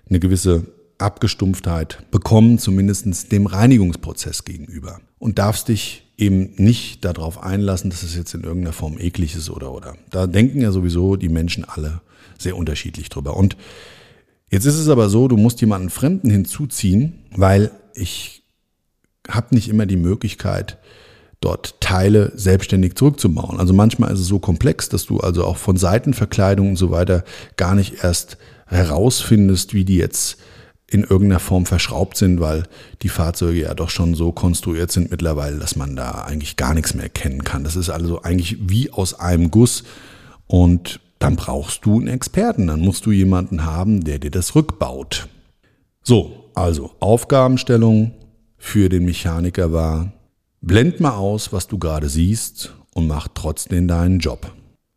eine 0.08 0.20
gewisse 0.20 0.66
Abgestumpftheit 0.98 2.06
bekommen, 2.12 2.60
zumindest 2.60 3.32
dem 3.32 3.46
Reinigungsprozess 3.46 4.44
gegenüber. 4.44 5.00
Und 5.18 5.40
darfst 5.40 5.68
dich 5.70 6.09
eben 6.20 6.52
nicht 6.58 7.06
darauf 7.06 7.42
einlassen, 7.42 7.90
dass 7.90 8.04
es 8.04 8.16
jetzt 8.16 8.34
in 8.34 8.44
irgendeiner 8.44 8.74
Form 8.74 9.00
eklig 9.00 9.36
ist 9.36 9.50
oder 9.50 9.72
oder. 9.74 9.96
Da 10.10 10.28
denken 10.28 10.62
ja 10.62 10.72
sowieso 10.72 11.16
die 11.16 11.30
Menschen 11.30 11.64
alle 11.64 12.02
sehr 12.38 12.58
unterschiedlich 12.58 13.10
drüber. 13.10 13.38
Und 13.38 13.56
jetzt 14.50 14.66
ist 14.66 14.78
es 14.78 14.90
aber 14.90 15.10
so, 15.10 15.28
du 15.28 15.38
musst 15.38 15.62
jemanden 15.62 15.90
Fremden 15.90 16.30
hinzuziehen, 16.30 17.26
weil 17.32 17.72
ich 17.94 18.44
habe 19.30 19.56
nicht 19.56 19.70
immer 19.70 19.86
die 19.86 19.98
Möglichkeit, 19.98 20.78
dort 21.42 21.80
Teile 21.80 22.34
selbstständig 22.36 22.96
zurückzubauen. 22.96 23.60
Also 23.60 23.74
manchmal 23.74 24.12
ist 24.14 24.20
es 24.20 24.28
so 24.28 24.40
komplex, 24.40 24.90
dass 24.90 25.06
du 25.06 25.20
also 25.20 25.46
auch 25.46 25.58
von 25.58 25.78
Seitenverkleidung 25.78 26.70
und 26.72 26.76
so 26.76 26.92
weiter 26.92 27.24
gar 27.56 27.76
nicht 27.76 28.04
erst 28.04 28.38
herausfindest, 28.68 29.74
wie 29.74 29.86
die 29.86 29.96
jetzt 29.96 30.38
in 30.92 31.04
irgendeiner 31.04 31.40
Form 31.40 31.66
verschraubt 31.66 32.18
sind, 32.18 32.40
weil 32.40 32.64
die 33.02 33.10
Fahrzeuge 33.10 33.62
ja 33.62 33.74
doch 33.74 33.90
schon 33.90 34.16
so 34.16 34.32
konstruiert 34.32 34.92
sind 34.92 35.12
mittlerweile, 35.12 35.58
dass 35.58 35.76
man 35.76 35.96
da 35.96 36.24
eigentlich 36.24 36.56
gar 36.56 36.74
nichts 36.74 36.94
mehr 36.94 37.04
erkennen 37.04 37.44
kann. 37.44 37.64
Das 37.64 37.76
ist 37.76 37.90
also 37.90 38.22
eigentlich 38.24 38.58
wie 38.62 38.92
aus 38.92 39.20
einem 39.20 39.52
Guss 39.52 39.84
und 40.48 41.00
dann 41.20 41.36
brauchst 41.36 41.86
du 41.86 42.00
einen 42.00 42.08
Experten, 42.08 42.68
dann 42.68 42.80
musst 42.80 43.06
du 43.06 43.12
jemanden 43.12 43.66
haben, 43.66 44.04
der 44.04 44.20
dir 44.20 44.32
das 44.32 44.56
rückbaut. 44.56 45.28
So, 46.02 46.46
also 46.56 46.92
Aufgabenstellung 47.00 48.12
für 48.58 48.90
den 48.90 49.06
Mechaniker 49.06 49.72
war, 49.72 50.14
blend 50.62 51.00
mal 51.00 51.16
aus, 51.16 51.54
was 51.54 51.68
du 51.68 51.78
gerade 51.78 52.10
siehst 52.10 52.74
und 52.94 53.08
mach 53.08 53.28
trotzdem 53.34 53.88
deinen 53.88 54.20
Job. 54.20 54.54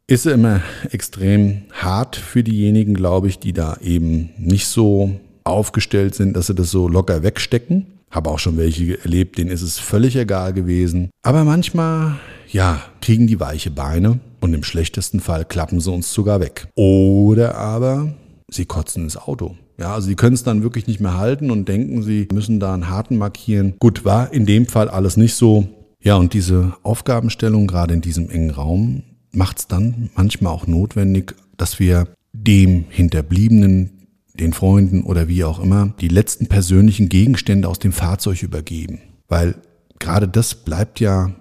Ist 0.06 0.26
immer 0.26 0.62
extrem 0.90 1.62
hart 1.72 2.16
für 2.16 2.42
diejenigen, 2.42 2.94
glaube 2.94 3.28
ich, 3.28 3.38
die 3.38 3.52
da 3.52 3.76
eben 3.80 4.30
nicht 4.38 4.66
so 4.66 5.20
aufgestellt 5.44 6.14
sind, 6.14 6.36
dass 6.36 6.46
sie 6.48 6.54
das 6.54 6.70
so 6.70 6.88
locker 6.88 7.22
wegstecken. 7.22 7.86
Habe 8.10 8.30
auch 8.30 8.38
schon 8.38 8.58
welche 8.58 9.00
erlebt, 9.02 9.38
denen 9.38 9.50
ist 9.50 9.62
es 9.62 9.78
völlig 9.78 10.16
egal 10.16 10.52
gewesen. 10.52 11.10
Aber 11.22 11.44
manchmal, 11.44 12.18
ja, 12.48 12.82
kriegen 13.00 13.26
die 13.26 13.40
weiche 13.40 13.70
Beine 13.70 14.20
und 14.40 14.52
im 14.52 14.64
schlechtesten 14.64 15.20
Fall 15.20 15.44
klappen 15.44 15.80
sie 15.80 15.90
uns 15.90 16.12
sogar 16.12 16.40
weg. 16.40 16.68
Oder 16.74 17.54
aber 17.56 18.12
sie 18.50 18.66
kotzen 18.66 19.04
ins 19.04 19.16
Auto. 19.16 19.56
Ja, 19.78 19.94
also 19.94 20.08
sie 20.08 20.14
können 20.14 20.34
es 20.34 20.44
dann 20.44 20.62
wirklich 20.62 20.86
nicht 20.86 21.00
mehr 21.00 21.16
halten 21.16 21.50
und 21.50 21.68
denken, 21.68 22.02
sie 22.02 22.28
müssen 22.32 22.60
da 22.60 22.74
einen 22.74 22.88
harten 22.88 23.16
markieren. 23.16 23.74
Gut, 23.78 24.04
war 24.04 24.32
in 24.32 24.46
dem 24.46 24.66
Fall 24.66 24.88
alles 24.88 25.16
nicht 25.16 25.34
so. 25.34 25.68
Ja, 26.02 26.16
und 26.16 26.34
diese 26.34 26.74
Aufgabenstellung, 26.82 27.66
gerade 27.66 27.94
in 27.94 28.00
diesem 28.00 28.28
engen 28.28 28.50
Raum, 28.50 29.02
macht 29.32 29.60
es 29.60 29.68
dann 29.68 30.10
manchmal 30.14 30.52
auch 30.52 30.66
notwendig, 30.66 31.34
dass 31.56 31.78
wir 31.80 32.08
dem 32.32 32.84
Hinterbliebenen 32.88 34.01
den 34.34 34.52
Freunden 34.52 35.02
oder 35.02 35.28
wie 35.28 35.44
auch 35.44 35.60
immer, 35.60 35.94
die 36.00 36.08
letzten 36.08 36.46
persönlichen 36.46 37.08
Gegenstände 37.08 37.68
aus 37.68 37.78
dem 37.78 37.92
Fahrzeug 37.92 38.42
übergeben. 38.42 39.00
Weil 39.28 39.56
gerade 39.98 40.28
das 40.28 40.54
bleibt 40.54 41.00
ja 41.00 41.32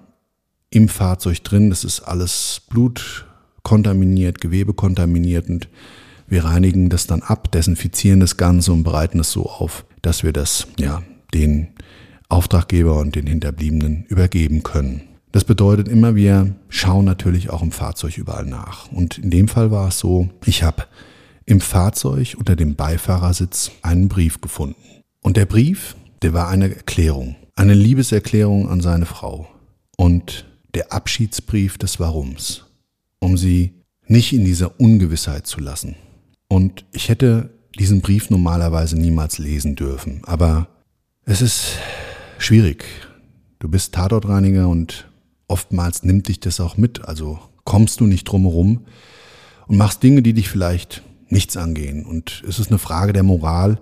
im 0.70 0.88
Fahrzeug 0.88 1.42
drin. 1.44 1.70
Das 1.70 1.84
ist 1.84 2.00
alles 2.00 2.62
Blut 2.68 3.26
kontaminiert, 3.62 4.40
Gewebe 4.40 4.74
kontaminiert 4.74 5.48
und 5.48 5.68
wir 6.26 6.44
reinigen 6.44 6.88
das 6.88 7.06
dann 7.06 7.22
ab, 7.22 7.52
desinfizieren 7.52 8.20
das 8.20 8.38
Ganze 8.38 8.72
und 8.72 8.84
bereiten 8.84 9.20
es 9.20 9.30
so 9.32 9.46
auf, 9.46 9.84
dass 10.00 10.22
wir 10.22 10.32
das 10.32 10.66
ja 10.78 11.02
den 11.34 11.68
Auftraggeber 12.28 12.98
und 12.98 13.14
den 13.14 13.26
Hinterbliebenen 13.26 14.06
übergeben 14.08 14.62
können. 14.62 15.02
Das 15.32 15.44
bedeutet 15.44 15.88
immer, 15.88 16.14
wir 16.14 16.54
schauen 16.68 17.04
natürlich 17.04 17.50
auch 17.50 17.62
im 17.62 17.70
Fahrzeug 17.70 18.16
überall 18.16 18.46
nach. 18.46 18.90
Und 18.90 19.18
in 19.18 19.30
dem 19.30 19.48
Fall 19.48 19.70
war 19.70 19.88
es 19.88 19.98
so, 19.98 20.30
ich 20.44 20.62
habe 20.62 20.84
im 21.46 21.60
Fahrzeug 21.60 22.34
unter 22.38 22.56
dem 22.56 22.74
Beifahrersitz 22.74 23.70
einen 23.82 24.08
Brief 24.08 24.40
gefunden. 24.40 24.76
Und 25.20 25.36
der 25.36 25.46
Brief, 25.46 25.96
der 26.22 26.32
war 26.32 26.48
eine 26.48 26.74
Erklärung, 26.74 27.36
eine 27.56 27.74
Liebeserklärung 27.74 28.68
an 28.68 28.80
seine 28.80 29.06
Frau 29.06 29.48
und 29.96 30.46
der 30.74 30.92
Abschiedsbrief 30.92 31.78
des 31.78 32.00
Warums, 32.00 32.64
um 33.18 33.36
sie 33.36 33.74
nicht 34.06 34.32
in 34.32 34.44
dieser 34.44 34.80
Ungewissheit 34.80 35.46
zu 35.46 35.60
lassen. 35.60 35.96
Und 36.48 36.84
ich 36.92 37.08
hätte 37.08 37.50
diesen 37.78 38.00
Brief 38.00 38.30
normalerweise 38.30 38.98
niemals 38.98 39.38
lesen 39.38 39.76
dürfen, 39.76 40.22
aber 40.24 40.68
es 41.24 41.40
ist 41.40 41.76
schwierig. 42.38 42.84
Du 43.58 43.68
bist 43.68 43.94
Tatortreiniger 43.94 44.68
und 44.68 45.08
oftmals 45.48 46.02
nimmt 46.02 46.28
dich 46.28 46.40
das 46.40 46.60
auch 46.60 46.76
mit, 46.76 47.04
also 47.04 47.38
kommst 47.64 48.00
du 48.00 48.06
nicht 48.06 48.24
drum 48.24 48.42
herum, 48.42 48.86
und 49.68 49.76
machst 49.76 50.02
Dinge, 50.02 50.22
die 50.22 50.34
dich 50.34 50.48
vielleicht 50.48 51.02
nichts 51.32 51.56
angehen. 51.56 52.04
Und 52.04 52.42
es 52.46 52.58
ist 52.58 52.68
eine 52.68 52.78
Frage 52.78 53.12
der 53.12 53.22
Moral. 53.22 53.78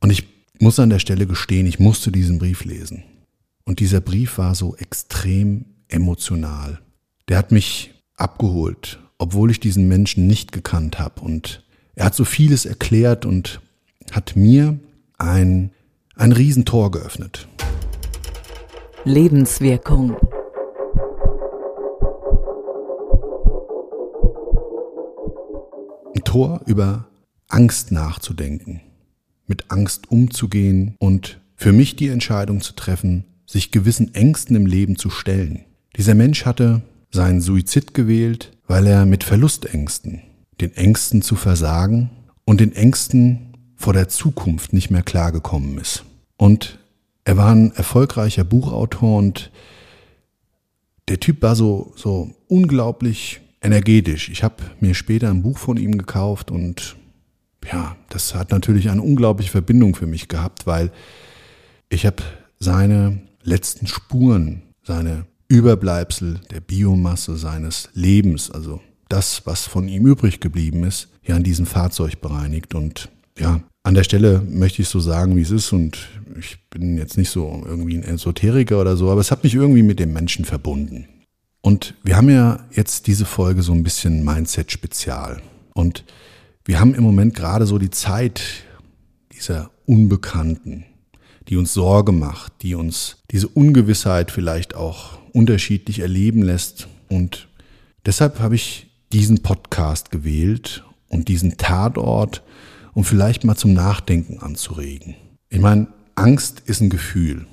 Und 0.00 0.10
ich 0.10 0.24
muss 0.60 0.78
an 0.78 0.90
der 0.90 0.98
Stelle 0.98 1.26
gestehen, 1.26 1.66
ich 1.66 1.78
musste 1.78 2.12
diesen 2.12 2.38
Brief 2.38 2.64
lesen. 2.64 3.04
Und 3.64 3.80
dieser 3.80 4.00
Brief 4.00 4.36
war 4.36 4.54
so 4.54 4.76
extrem 4.76 5.64
emotional. 5.88 6.80
Der 7.28 7.38
hat 7.38 7.50
mich 7.50 7.94
abgeholt, 8.16 8.98
obwohl 9.18 9.50
ich 9.50 9.60
diesen 9.60 9.88
Menschen 9.88 10.26
nicht 10.26 10.52
gekannt 10.52 10.98
habe. 10.98 11.22
Und 11.22 11.64
er 11.94 12.06
hat 12.06 12.14
so 12.14 12.24
vieles 12.24 12.66
erklärt 12.66 13.24
und 13.24 13.60
hat 14.12 14.36
mir 14.36 14.78
ein, 15.16 15.70
ein 16.16 16.32
Riesentor 16.32 16.90
geöffnet. 16.90 17.48
Lebenswirkung. 19.04 20.16
Tor 26.34 26.62
über 26.66 27.06
Angst 27.46 27.92
nachzudenken, 27.92 28.80
mit 29.46 29.70
Angst 29.70 30.10
umzugehen 30.10 30.96
und 30.98 31.38
für 31.54 31.72
mich 31.72 31.94
die 31.94 32.08
Entscheidung 32.08 32.60
zu 32.60 32.72
treffen, 32.72 33.22
sich 33.46 33.70
gewissen 33.70 34.16
Ängsten 34.16 34.56
im 34.56 34.66
Leben 34.66 34.96
zu 34.96 35.10
stellen. 35.10 35.64
Dieser 35.96 36.16
Mensch 36.16 36.44
hatte 36.44 36.82
seinen 37.12 37.40
Suizid 37.40 37.94
gewählt, 37.94 38.50
weil 38.66 38.84
er 38.88 39.06
mit 39.06 39.22
Verlustängsten, 39.22 40.22
den 40.60 40.74
Ängsten 40.74 41.22
zu 41.22 41.36
versagen 41.36 42.10
und 42.44 42.58
den 42.58 42.74
Ängsten 42.74 43.54
vor 43.76 43.92
der 43.92 44.08
Zukunft 44.08 44.72
nicht 44.72 44.90
mehr 44.90 45.04
klargekommen 45.04 45.78
ist. 45.78 46.04
Und 46.36 46.80
er 47.22 47.36
war 47.36 47.54
ein 47.54 47.70
erfolgreicher 47.76 48.42
Buchautor 48.42 49.18
und 49.18 49.52
der 51.06 51.20
Typ 51.20 51.42
war 51.42 51.54
so, 51.54 51.92
so 51.94 52.34
unglaublich 52.48 53.40
energetisch. 53.64 54.28
Ich 54.28 54.42
habe 54.42 54.56
mir 54.80 54.94
später 54.94 55.30
ein 55.30 55.42
Buch 55.42 55.58
von 55.58 55.76
ihm 55.76 55.98
gekauft 55.98 56.50
und 56.50 56.96
ja, 57.70 57.96
das 58.10 58.34
hat 58.34 58.50
natürlich 58.50 58.90
eine 58.90 59.02
unglaubliche 59.02 59.50
Verbindung 59.50 59.94
für 59.94 60.06
mich 60.06 60.28
gehabt, 60.28 60.66
weil 60.66 60.90
ich 61.88 62.04
habe 62.06 62.22
seine 62.58 63.20
letzten 63.42 63.86
Spuren, 63.86 64.62
seine 64.82 65.26
Überbleibsel 65.48 66.40
der 66.50 66.60
Biomasse 66.60 67.36
seines 67.36 67.88
Lebens, 67.94 68.50
also 68.50 68.80
das, 69.08 69.46
was 69.46 69.66
von 69.66 69.88
ihm 69.88 70.06
übrig 70.06 70.40
geblieben 70.40 70.84
ist, 70.84 71.08
ja 71.22 71.36
an 71.36 71.42
diesem 71.42 71.66
Fahrzeug 71.66 72.20
bereinigt. 72.20 72.74
Und 72.74 73.10
ja, 73.38 73.60
an 73.82 73.94
der 73.94 74.04
Stelle 74.04 74.42
möchte 74.48 74.82
ich 74.82 74.88
so 74.88 75.00
sagen, 75.00 75.36
wie 75.36 75.42
es 75.42 75.50
ist. 75.50 75.72
Und 75.72 76.08
ich 76.38 76.58
bin 76.70 76.96
jetzt 76.96 77.16
nicht 77.16 77.30
so 77.30 77.62
irgendwie 77.66 77.96
ein 77.96 78.02
Esoteriker 78.02 78.80
oder 78.80 78.96
so, 78.96 79.10
aber 79.10 79.20
es 79.20 79.30
hat 79.30 79.44
mich 79.44 79.54
irgendwie 79.54 79.82
mit 79.82 80.00
dem 80.00 80.12
Menschen 80.12 80.44
verbunden. 80.44 81.06
Und 81.64 81.94
wir 82.02 82.18
haben 82.18 82.28
ja 82.28 82.60
jetzt 82.72 83.06
diese 83.06 83.24
Folge 83.24 83.62
so 83.62 83.72
ein 83.72 83.82
bisschen 83.82 84.22
Mindset-Spezial. 84.22 85.40
Und 85.72 86.04
wir 86.66 86.78
haben 86.78 86.94
im 86.94 87.02
Moment 87.02 87.34
gerade 87.34 87.64
so 87.64 87.78
die 87.78 87.88
Zeit 87.88 88.42
dieser 89.32 89.70
Unbekannten, 89.86 90.84
die 91.48 91.56
uns 91.56 91.72
Sorge 91.72 92.12
macht, 92.12 92.52
die 92.60 92.74
uns 92.74 93.16
diese 93.30 93.48
Ungewissheit 93.48 94.30
vielleicht 94.30 94.74
auch 94.74 95.16
unterschiedlich 95.32 96.00
erleben 96.00 96.42
lässt. 96.42 96.86
Und 97.08 97.48
deshalb 98.04 98.40
habe 98.40 98.56
ich 98.56 98.90
diesen 99.14 99.42
Podcast 99.42 100.10
gewählt 100.10 100.84
und 101.08 101.28
diesen 101.28 101.56
Tatort, 101.56 102.42
um 102.92 103.04
vielleicht 103.04 103.42
mal 103.44 103.56
zum 103.56 103.72
Nachdenken 103.72 104.38
anzuregen. 104.38 105.14
Ich 105.48 105.60
meine, 105.60 105.86
Angst 106.14 106.60
ist 106.66 106.82
ein 106.82 106.90
Gefühl. 106.90 107.46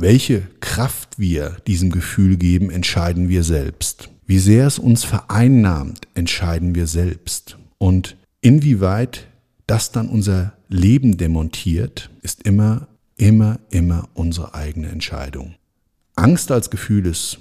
Welche 0.00 0.42
Kraft 0.60 1.18
wir 1.18 1.56
diesem 1.66 1.90
Gefühl 1.90 2.36
geben, 2.36 2.70
entscheiden 2.70 3.28
wir 3.28 3.42
selbst. 3.42 4.10
Wie 4.26 4.38
sehr 4.38 4.66
es 4.66 4.78
uns 4.78 5.04
vereinnahmt, 5.04 6.06
entscheiden 6.14 6.74
wir 6.74 6.86
selbst. 6.86 7.58
Und 7.78 8.16
inwieweit 8.40 9.26
das 9.66 9.92
dann 9.92 10.08
unser 10.08 10.54
Leben 10.68 11.16
demontiert, 11.16 12.10
ist 12.22 12.44
immer 12.44 12.88
immer, 13.18 13.58
immer 13.70 14.08
unsere 14.14 14.54
eigene 14.54 14.88
Entscheidung. 14.88 15.56
Angst 16.14 16.50
als 16.50 16.70
Gefühl 16.70 17.04
ist 17.04 17.38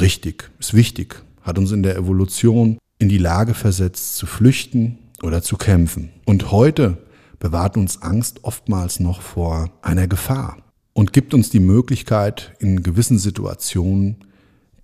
richtig, 0.00 0.50
ist 0.58 0.74
wichtig, 0.74 1.22
hat 1.42 1.58
uns 1.58 1.70
in 1.70 1.82
der 1.82 1.96
Evolution 1.96 2.78
in 2.98 3.08
die 3.08 3.18
Lage 3.18 3.54
versetzt, 3.54 4.16
zu 4.16 4.26
flüchten 4.26 4.98
oder 5.22 5.42
zu 5.42 5.56
kämpfen. 5.56 6.10
Und 6.24 6.50
heute 6.50 6.98
bewahrt 7.38 7.76
uns 7.76 8.02
Angst 8.02 8.44
oftmals 8.44 9.00
noch 9.00 9.20
vor 9.20 9.70
einer 9.82 10.08
Gefahr 10.08 10.61
und 10.92 11.12
gibt 11.12 11.34
uns 11.34 11.50
die 11.50 11.60
Möglichkeit, 11.60 12.54
in 12.58 12.82
gewissen 12.82 13.18
Situationen 13.18 14.16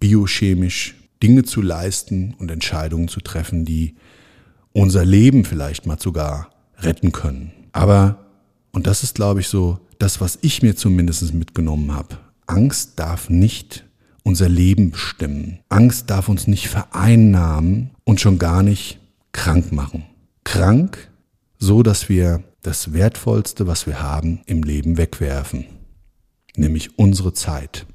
biochemisch 0.00 0.94
Dinge 1.22 1.42
zu 1.44 1.60
leisten 1.60 2.34
und 2.38 2.50
Entscheidungen 2.50 3.08
zu 3.08 3.20
treffen, 3.20 3.64
die 3.64 3.96
unser 4.72 5.04
Leben 5.04 5.44
vielleicht 5.44 5.86
mal 5.86 5.98
sogar 5.98 6.50
retten 6.78 7.12
können. 7.12 7.52
Aber, 7.72 8.26
und 8.72 8.86
das 8.86 9.02
ist, 9.02 9.16
glaube 9.16 9.40
ich, 9.40 9.48
so 9.48 9.80
das, 9.98 10.20
was 10.20 10.38
ich 10.42 10.62
mir 10.62 10.76
zumindest 10.76 11.34
mitgenommen 11.34 11.94
habe. 11.94 12.18
Angst 12.46 12.92
darf 12.98 13.28
nicht 13.28 13.84
unser 14.22 14.48
Leben 14.48 14.90
bestimmen. 14.90 15.58
Angst 15.68 16.10
darf 16.10 16.28
uns 16.28 16.46
nicht 16.46 16.68
vereinnahmen 16.68 17.90
und 18.04 18.20
schon 18.20 18.38
gar 18.38 18.62
nicht 18.62 19.00
krank 19.32 19.72
machen. 19.72 20.04
Krank, 20.44 21.10
so 21.58 21.82
dass 21.82 22.08
wir 22.08 22.42
das 22.62 22.92
Wertvollste, 22.92 23.66
was 23.66 23.86
wir 23.86 24.00
haben, 24.02 24.40
im 24.46 24.62
Leben 24.62 24.96
wegwerfen. 24.96 25.64
Nämlich 26.58 26.98
unsere 26.98 27.32
Zeit. 27.32 27.86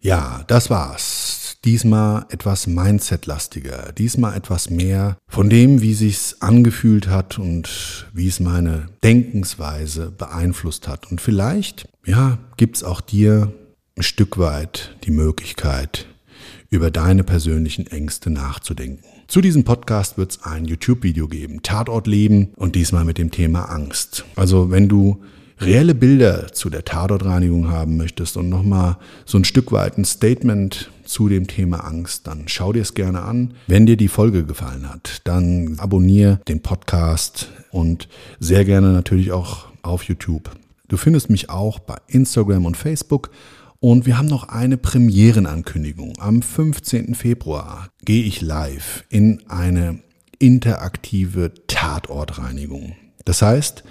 Ja, 0.00 0.44
das 0.48 0.70
war's 0.70 1.56
diesmal 1.64 2.26
etwas 2.30 2.66
Mindset-lastiger, 2.66 3.92
diesmal 3.96 4.36
etwas 4.36 4.70
mehr 4.70 5.16
von 5.28 5.50
dem, 5.50 5.82
wie 5.82 5.94
sich's 5.94 6.36
angefühlt 6.40 7.08
hat 7.08 7.38
und 7.38 8.08
wie 8.12 8.28
es 8.28 8.40
meine 8.40 8.88
Denkensweise 9.02 10.10
beeinflusst 10.10 10.88
hat. 10.88 11.10
Und 11.10 11.20
vielleicht, 11.20 11.88
ja, 12.06 12.38
gibt's 12.56 12.82
auch 12.82 13.00
dir 13.00 13.52
ein 13.96 14.02
Stück 14.02 14.38
weit 14.38 14.96
die 15.04 15.10
Möglichkeit, 15.10 16.06
über 16.70 16.90
deine 16.90 17.24
persönlichen 17.24 17.86
Ängste 17.86 18.30
nachzudenken. 18.30 19.04
Zu 19.26 19.40
diesem 19.40 19.64
Podcast 19.64 20.16
wird 20.16 20.32
es 20.32 20.42
ein 20.42 20.64
YouTube-Video 20.64 21.28
geben, 21.28 21.62
Tatort 21.62 22.06
Leben 22.06 22.52
und 22.56 22.76
diesmal 22.76 23.04
mit 23.04 23.18
dem 23.18 23.30
Thema 23.30 23.64
Angst. 23.66 24.24
Also 24.36 24.70
wenn 24.70 24.88
du 24.88 25.22
reelle 25.60 25.94
Bilder 25.94 26.52
zu 26.52 26.70
der 26.70 26.84
Tatortreinigung 26.84 27.70
haben 27.70 27.96
möchtest 27.96 28.36
und 28.36 28.48
nochmal 28.48 28.96
so 29.24 29.38
ein 29.38 29.44
Stück 29.44 29.72
weit 29.72 29.98
ein 29.98 30.04
Statement 30.04 30.90
zu 31.04 31.28
dem 31.28 31.46
Thema 31.46 31.84
Angst, 31.84 32.26
dann 32.26 32.44
schau 32.46 32.72
dir 32.72 32.82
es 32.82 32.94
gerne 32.94 33.22
an. 33.22 33.54
Wenn 33.66 33.86
dir 33.86 33.96
die 33.96 34.08
Folge 34.08 34.44
gefallen 34.44 34.88
hat, 34.88 35.22
dann 35.24 35.76
abonniere 35.78 36.40
den 36.48 36.60
Podcast 36.60 37.50
und 37.70 38.08
sehr 38.38 38.64
gerne 38.64 38.92
natürlich 38.92 39.32
auch 39.32 39.68
auf 39.82 40.04
YouTube. 40.04 40.50
Du 40.88 40.96
findest 40.96 41.30
mich 41.30 41.50
auch 41.50 41.78
bei 41.78 41.96
Instagram 42.06 42.66
und 42.66 42.76
Facebook. 42.76 43.30
Und 43.80 44.06
wir 44.06 44.18
haben 44.18 44.26
noch 44.26 44.48
eine 44.48 44.76
Premierenankündigung. 44.76 46.14
Am 46.18 46.42
15. 46.42 47.14
Februar 47.14 47.90
gehe 48.04 48.24
ich 48.24 48.40
live 48.40 49.04
in 49.08 49.48
eine 49.48 50.00
interaktive 50.40 51.52
Tatortreinigung. 51.68 52.96
Das 53.24 53.40
heißt, 53.42 53.84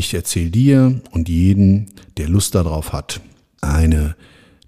ich 0.00 0.14
erzähle 0.14 0.50
dir 0.50 1.00
und 1.12 1.28
jeden, 1.28 1.90
der 2.16 2.28
Lust 2.28 2.54
darauf 2.54 2.92
hat, 2.92 3.20
eine 3.60 4.16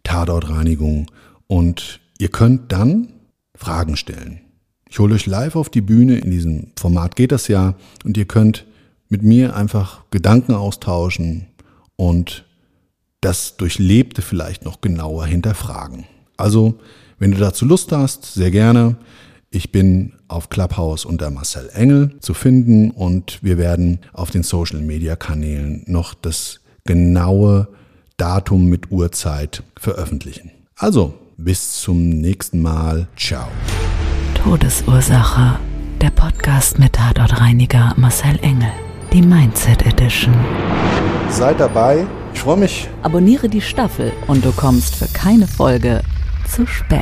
Tatortreinigung 0.05 1.11
und 1.47 2.01
ihr 2.19 2.29
könnt 2.29 2.71
dann 2.73 3.09
Fragen 3.55 3.97
stellen. 3.97 4.41
Ich 4.89 4.99
hole 4.99 5.15
euch 5.15 5.27
live 5.27 5.57
auf 5.57 5.71
die 5.71 5.81
Bühne, 5.81 6.19
in 6.19 6.31
diesem 6.31 6.69
Format 6.79 7.17
geht 7.17 7.33
das 7.33 7.49
ja, 7.49 7.75
und 8.05 8.17
ihr 8.17 8.27
könnt 8.27 8.67
mit 9.09 9.23
mir 9.23 9.57
einfach 9.57 10.05
Gedanken 10.11 10.55
austauschen 10.55 11.47
und 11.97 12.45
das 13.21 13.57
Durchlebte 13.57 14.23
vielleicht 14.23 14.65
noch 14.65 14.81
genauer 14.81 15.27
hinterfragen. 15.27 16.05
Also, 16.37 16.79
wenn 17.19 17.31
du 17.31 17.39
dazu 17.39 17.65
Lust 17.65 17.93
hast, 17.93 18.35
sehr 18.35 18.51
gerne. 18.51 18.97
Ich 19.55 19.71
bin 19.71 20.15
auf 20.29 20.49
Clubhouse 20.49 21.05
unter 21.05 21.31
Marcel 21.31 21.69
Engel 21.75 22.19
zu 22.21 22.33
finden 22.33 22.91
und 22.91 23.39
wir 23.43 23.59
werden 23.59 23.99
auf 24.15 24.31
den 24.31 24.45
Social 24.45 24.81
Media 24.81 25.15
Kanälen 25.15 25.85
noch 25.87 26.15
das 26.15 26.61
genaue 26.87 27.69
Datum 28.17 28.71
mit 28.71 28.91
Uhrzeit 28.91 29.63
veröffentlichen. 29.79 30.53
Also, 30.75 31.13
bis 31.37 31.75
zum 31.83 32.09
nächsten 32.09 32.63
Mal. 32.63 33.09
Ciao. 33.15 33.49
Todesursache. 34.43 35.59
Der 36.01 36.11
Podcast 36.11 36.79
mit 36.79 36.95
Tatortreiniger 36.95 37.93
Marcel 37.99 38.39
Engel. 38.41 38.73
Die 39.13 39.21
Mindset 39.21 39.85
Edition. 39.85 40.35
Seid 41.29 41.61
dabei. 41.61 42.07
Ich 42.33 42.41
freue 42.41 42.57
mich. 42.57 42.89
Abonniere 43.03 43.51
die 43.51 43.61
Staffel 43.61 44.15
und 44.29 44.47
du 44.47 44.53
kommst 44.53 44.97
für 44.97 45.09
keine 45.09 45.47
Folge 45.47 46.01
zu 46.49 46.67
spät. 46.67 47.02